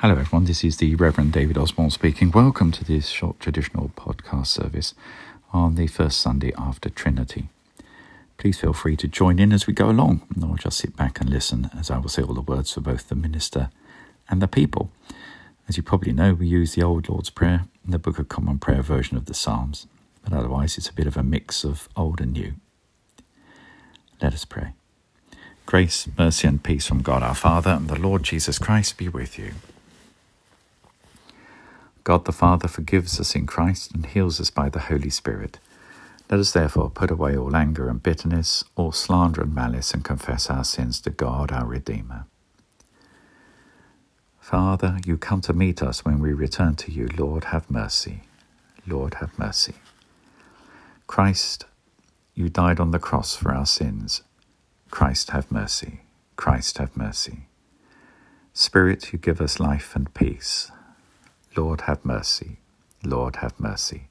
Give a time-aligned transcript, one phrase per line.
[0.00, 0.46] Hello, everyone.
[0.46, 2.30] This is the Reverend David Osborne speaking.
[2.30, 4.94] Welcome to this short traditional podcast service
[5.52, 7.50] on the first Sunday after Trinity.
[8.38, 11.28] Please feel free to join in as we go along, or just sit back and
[11.28, 13.68] listen as I will say all the words for both the minister
[14.30, 14.90] and the people.
[15.68, 18.58] As you probably know, we use the Old Lord's Prayer and the Book of Common
[18.58, 19.86] Prayer version of the Psalms,
[20.24, 22.54] but otherwise it's a bit of a mix of old and new.
[24.22, 24.72] Let us pray.
[25.66, 29.38] Grace, mercy, and peace from God our Father and the Lord Jesus Christ be with
[29.38, 29.52] you.
[32.04, 35.58] God the Father forgives us in Christ and heals us by the Holy Spirit.
[36.30, 40.48] Let us therefore put away all anger and bitterness, all slander and malice, and confess
[40.48, 42.26] our sins to God our Redeemer.
[44.40, 47.08] Father, you come to meet us when we return to you.
[47.16, 48.22] Lord, have mercy.
[48.86, 49.74] Lord, have mercy.
[51.06, 51.66] Christ,
[52.34, 54.22] you died on the cross for our sins.
[54.90, 56.00] Christ, have mercy.
[56.36, 57.48] Christ, have mercy.
[58.52, 60.70] Spirit, you give us life and peace.
[61.56, 62.58] Lord, have mercy.
[63.02, 64.08] Lord, have mercy.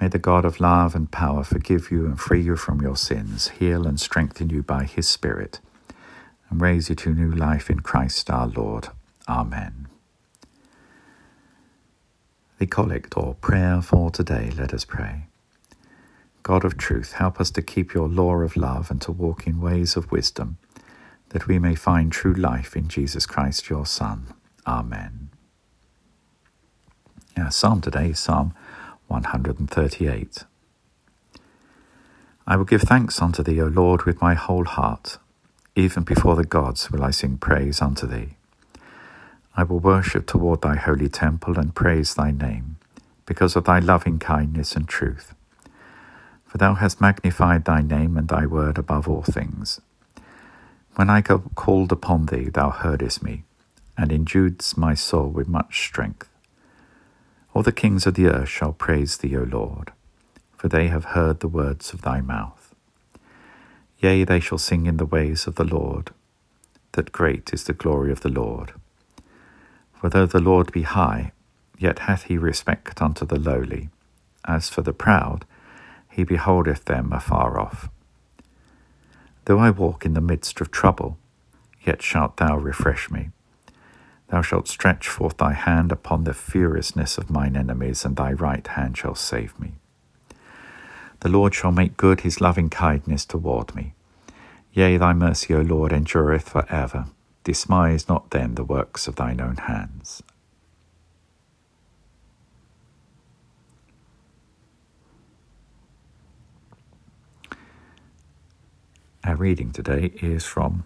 [0.00, 3.48] May the God of love and power forgive you and free you from your sins,
[3.48, 5.60] heal and strengthen you by his Spirit,
[6.50, 8.88] and raise you to new life in Christ our Lord.
[9.28, 9.88] Amen.
[12.58, 15.26] The Collect or Prayer for today, let us pray.
[16.42, 19.60] God of truth, help us to keep your law of love and to walk in
[19.60, 20.58] ways of wisdom,
[21.30, 24.32] that we may find true life in Jesus Christ your Son.
[24.66, 25.25] Amen.
[27.38, 28.54] Our psalm today is Psalm
[29.08, 30.44] 138.
[32.46, 35.18] I will give thanks unto thee, O Lord, with my whole heart.
[35.74, 38.36] Even before the gods will I sing praise unto thee.
[39.54, 42.76] I will worship toward thy holy temple and praise thy name,
[43.26, 45.34] because of thy loving kindness and truth.
[46.46, 49.78] For thou hast magnified thy name and thy word above all things.
[50.94, 53.42] When I called upon thee, thou heardest me,
[53.98, 56.30] and enduedst my soul with much strength.
[57.56, 59.90] All the kings of the earth shall praise thee, O Lord,
[60.58, 62.74] for they have heard the words of thy mouth.
[63.98, 66.10] Yea, they shall sing in the ways of the Lord,
[66.92, 68.74] that great is the glory of the Lord.
[69.94, 71.32] For though the Lord be high,
[71.78, 73.88] yet hath he respect unto the lowly.
[74.44, 75.46] As for the proud,
[76.10, 77.88] he beholdeth them afar off.
[79.46, 81.16] Though I walk in the midst of trouble,
[81.82, 83.30] yet shalt thou refresh me.
[84.28, 88.66] Thou shalt stretch forth thy hand upon the furiousness of mine enemies, and thy right
[88.66, 89.74] hand shall save me.
[91.20, 93.94] The Lord shall make good his loving kindness toward me.
[94.72, 97.06] Yea, thy mercy, O Lord, endureth for ever.
[97.44, 100.22] Despise not then the works of thine own hands.
[109.24, 110.84] Our reading today is from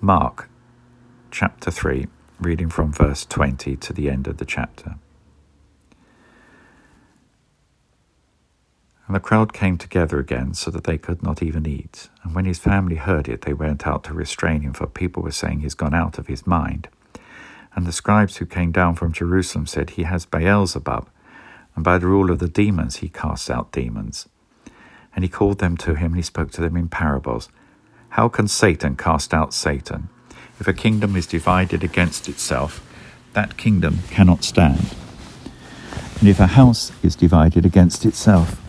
[0.00, 0.48] Mark
[1.30, 2.06] chapter 3
[2.40, 4.96] reading from verse 20 to the end of the chapter.
[9.06, 12.08] And the crowd came together again so that they could not even eat.
[12.22, 15.30] And when his family heard it, they went out to restrain him, for people were
[15.30, 16.88] saying he's gone out of his mind.
[17.74, 21.08] And the scribes who came down from Jerusalem said, He has Beelzebub,
[21.74, 24.28] and by the rule of the demons he casts out demons.
[25.14, 27.48] And he called them to him, and he spoke to them in parables.
[28.10, 30.08] How can Satan cast out Satan?
[30.60, 32.80] If a kingdom is divided against itself,
[33.32, 34.94] that kingdom cannot stand.
[36.20, 38.60] And if a house is divided against itself,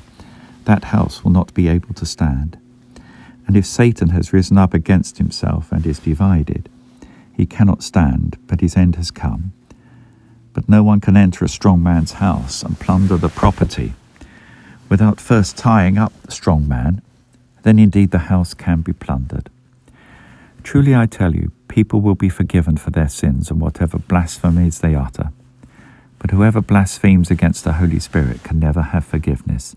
[0.66, 2.58] that house will not be able to stand.
[3.48, 6.68] And if Satan has risen up against himself and is divided,
[7.32, 9.54] he cannot stand, but his end has come.
[10.54, 13.94] But no one can enter a strong man's house and plunder the property
[14.90, 17.02] without first tying up the strong man.
[17.64, 19.50] Then indeed the house can be plundered.
[20.64, 24.96] Truly I tell you, people will be forgiven for their sins and whatever blasphemies they
[24.96, 25.34] utter.
[26.20, 29.76] But whoever blasphemes against the Holy Spirit can never have forgiveness,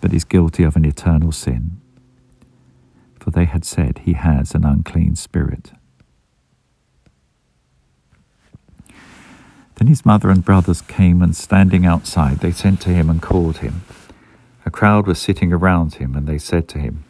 [0.00, 1.80] but is guilty of an eternal sin.
[3.20, 5.70] For they had said he has an unclean spirit.
[9.76, 13.58] Then his mother and brothers came, and standing outside, they sent to him and called
[13.58, 13.82] him.
[14.66, 17.04] A crowd was sitting around him, and they said to him,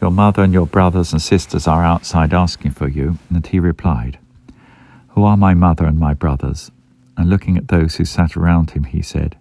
[0.00, 3.18] your mother and your brothers and sisters are outside asking for you.
[3.28, 4.18] And he replied,
[5.10, 6.70] Who are my mother and my brothers?
[7.16, 9.36] And looking at those who sat around him, he said,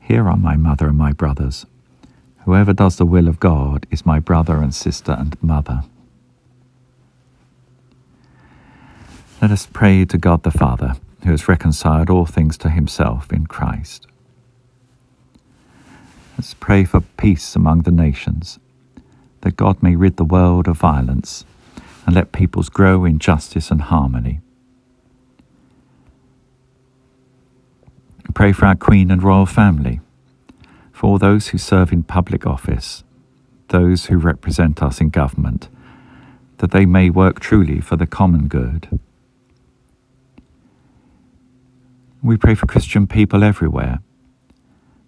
[0.00, 1.66] Here are my mother and my brothers.
[2.44, 5.82] Whoever does the will of God is my brother and sister and mother.
[9.42, 13.48] Let us pray to God the Father, who has reconciled all things to himself in
[13.48, 14.06] Christ.
[16.38, 18.60] Let's pray for peace among the nations
[19.46, 21.44] that God may rid the world of violence
[22.04, 24.40] and let peoples grow in justice and harmony.
[28.34, 30.00] Pray for our Queen and royal family,
[30.90, 33.04] for all those who serve in public office,
[33.68, 35.68] those who represent us in government,
[36.56, 38.98] that they may work truly for the common good.
[42.20, 44.00] We pray for Christian people everywhere,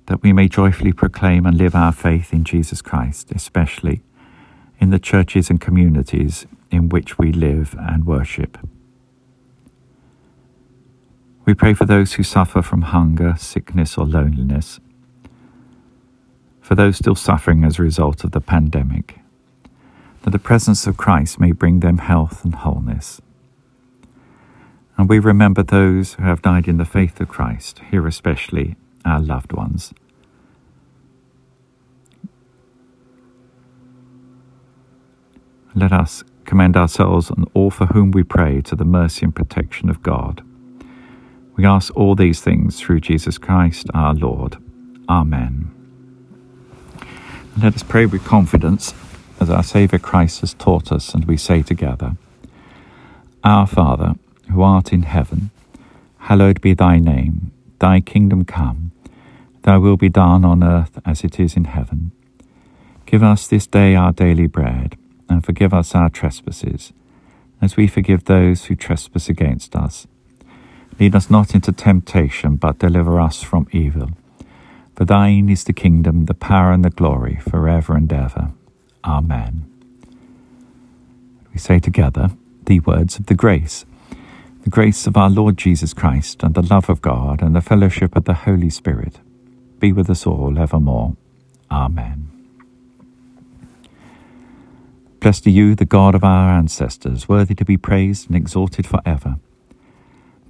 [0.06, 4.00] that we may joyfully proclaim and live our faith in Jesus Christ, especially
[4.78, 8.58] in the churches and communities in which we live and worship.
[11.44, 14.80] We pray for those who suffer from hunger, sickness, or loneliness,
[16.60, 19.20] for those still suffering as a result of the pandemic,
[20.22, 23.22] that the presence of Christ may bring them health and wholeness.
[24.98, 29.20] And we remember those who have died in the faith of Christ, here especially our
[29.20, 29.94] loved ones.
[35.78, 39.88] Let us commend ourselves and all for whom we pray to the mercy and protection
[39.88, 40.42] of God.
[41.54, 44.56] We ask all these things through Jesus Christ our Lord.
[45.08, 45.70] Amen.
[47.62, 48.92] Let us pray with confidence
[49.38, 52.16] as our Saviour Christ has taught us, and we say together
[53.44, 54.14] Our Father,
[54.50, 55.52] who art in heaven,
[56.18, 57.52] hallowed be thy name.
[57.78, 58.90] Thy kingdom come,
[59.62, 62.10] thy will be done on earth as it is in heaven.
[63.06, 64.96] Give us this day our daily bread,
[65.28, 66.92] and forgive us our trespasses,
[67.60, 70.06] as we forgive those who trespass against us.
[70.98, 74.10] Lead us not into temptation, but deliver us from evil.
[74.96, 78.52] For thine is the kingdom, the power, and the glory, for ever and ever.
[79.04, 79.70] Amen.
[81.52, 82.30] We say together
[82.66, 83.84] the words of the grace.
[84.64, 88.16] The grace of our Lord Jesus Christ, and the love of God, and the fellowship
[88.16, 89.20] of the Holy Spirit
[89.78, 91.16] be with us all evermore.
[91.70, 92.37] Amen.
[95.28, 99.02] Blessed are you, the God of our ancestors, worthy to be praised and exalted for
[99.04, 99.36] ever.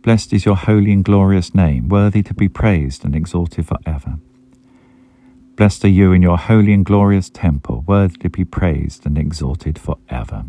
[0.03, 4.21] Blessed is your holy and glorious name, worthy to be praised and exalted for ever.
[5.57, 9.81] Blessed are you in your holy and glorious temple, worthy to be praised and exalted
[9.81, 10.45] for ever.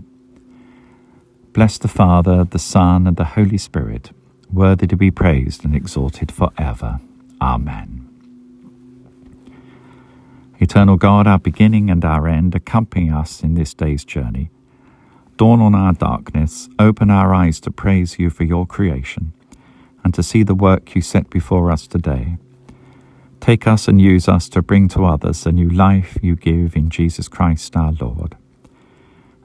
[1.51, 4.11] Bless the Father, the Son, and the Holy Spirit,
[4.53, 6.99] worthy to be praised and exalted for ever.
[7.41, 8.08] Amen.
[10.61, 14.49] Eternal God, our beginning and our end, accompany us in this day's journey.
[15.37, 19.31] Dawn on our darkness, open our eyes to praise you for your creation
[20.03, 22.37] and to see the work you set before us today.
[23.39, 26.89] Take us and use us to bring to others the new life you give in
[26.89, 28.35] Jesus Christ our Lord.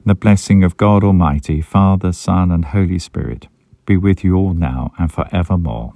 [0.05, 3.47] The blessing of God Almighty, Father, Son, and Holy Spirit
[3.85, 5.93] be with you all now and forevermore.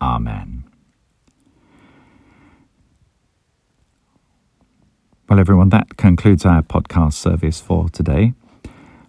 [0.00, 0.67] Amen.
[5.28, 8.32] Well, everyone, that concludes our podcast service for today.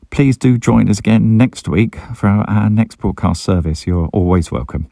[0.10, 3.88] Please do join us again next week for our, next broadcast service.
[3.88, 4.90] You're always welcome.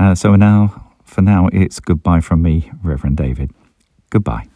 [0.00, 3.52] Uh, so now, for now, it's goodbye from me, Reverend David.
[4.10, 4.48] Goodbye.